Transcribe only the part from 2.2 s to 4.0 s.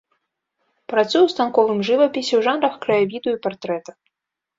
ў жанрах краявіду і партрэта.